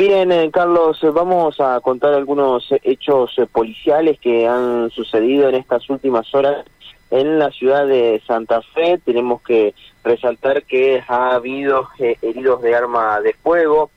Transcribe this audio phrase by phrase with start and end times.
[0.00, 5.56] Bien, eh, Carlos, eh, vamos a contar algunos hechos eh, policiales que han sucedido en
[5.56, 6.64] estas últimas horas
[7.10, 8.98] en la ciudad de Santa Fe.
[9.04, 13.90] Tenemos que resaltar que ha habido heridos de arma de fuego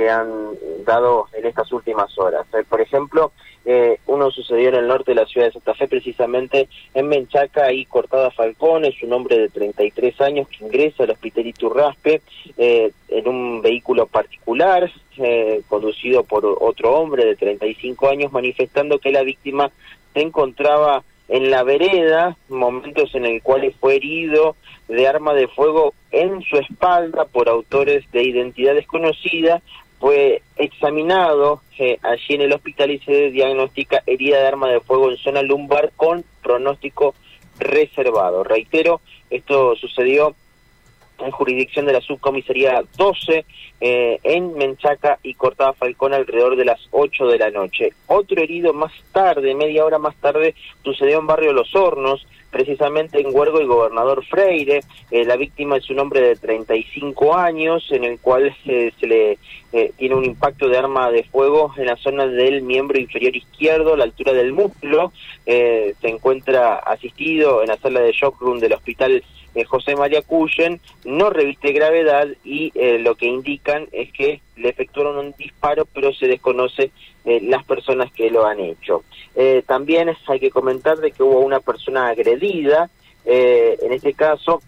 [0.00, 0.56] que han
[0.86, 2.46] dado en estas últimas horas.
[2.70, 3.32] por ejemplo,
[4.06, 7.84] uno sucedió en el norte de la ciudad de Santa Fe, precisamente en Menchaca y
[7.84, 12.22] Cortada Falcón, es un hombre de 33 años que ingresa al hospital Iturraspe
[12.56, 19.22] en un vehículo particular, eh, conducido por otro hombre de 35 años, manifestando que la
[19.22, 19.70] víctima
[20.14, 24.56] se encontraba en la vereda, momentos en el cuales fue herido
[24.88, 29.62] de arma de fuego en su espalda por autores de identidad desconocida,
[30.00, 35.10] fue examinado eh, allí en el hospital y se diagnostica herida de arma de fuego
[35.10, 37.14] en zona lumbar con pronóstico
[37.58, 38.42] reservado.
[38.42, 40.34] Reitero, esto sucedió
[41.20, 43.44] en jurisdicción de la subcomisaría 12
[43.80, 47.92] eh, en Menchaca y Cortada Falcón alrededor de las 8 de la noche.
[48.06, 50.54] Otro herido más tarde, media hora más tarde,
[50.84, 54.80] sucedió en barrio Los Hornos, precisamente en Huergo y Gobernador Freire.
[55.10, 59.38] Eh, la víctima es un hombre de 35 años en el cual se le
[59.72, 63.94] eh, tiene un impacto de arma de fuego en la zona del miembro inferior izquierdo,
[63.94, 65.12] a la altura del muslo.
[65.46, 69.22] se encuentra asistido en la sala de shock room del hospital
[69.54, 70.80] eh, José María Cuyen
[71.10, 76.12] no reviste gravedad y eh, lo que indican es que le efectuaron un disparo, pero
[76.12, 76.90] se desconoce
[77.24, 79.04] eh, las personas que lo han hecho.
[79.66, 82.90] también hay que comentar de que hubo una persona agredida,
[83.24, 84.60] en este caso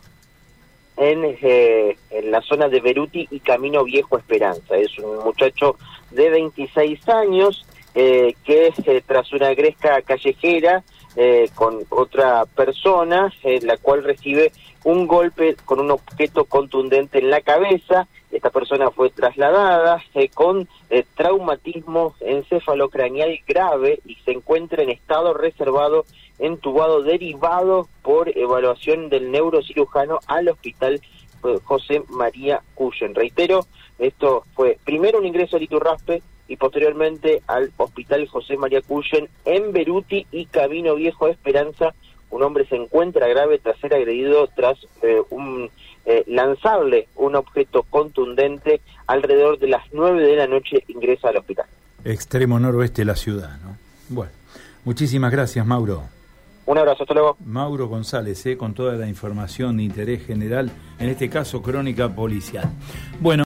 [0.96, 4.76] en, en la zona de Beruti y Camino Viejo Esperanza.
[4.76, 5.76] Es un muchacho
[6.10, 10.84] de 26 años que tras una gresca callejera
[11.14, 14.50] eh, con otra persona, eh, la cual recibe
[14.84, 18.08] un golpe con un objeto contundente en la cabeza.
[18.30, 20.68] Esta persona fue trasladada eh, con
[21.14, 26.04] traumatismo encefalocraneal grave y se encuentra en estado reservado,
[26.38, 31.00] entubado derivado por evaluación del neurocirujano al hospital
[31.64, 33.14] José María Cuyen.
[33.14, 33.66] Reitero,
[33.98, 36.22] esto fue primero un ingreso al Iturraspe,
[36.52, 41.94] y posteriormente al Hospital José María Cuyen en Beruti y Camino Viejo Esperanza.
[42.32, 45.70] Un hombre se encuentra grave tras ser agredido tras eh, un
[46.04, 51.66] eh, lanzarle un objeto contundente alrededor de las 9 de la noche ingresa al hospital.
[52.04, 53.76] Extremo noroeste de la ciudad, ¿no?
[54.08, 54.32] Bueno,
[54.84, 56.02] muchísimas gracias, Mauro.
[56.64, 57.36] Un abrazo, hasta luego.
[57.44, 62.70] Mauro González, eh, con toda la información de interés general, en este caso crónica policial.
[63.20, 63.40] Bueno.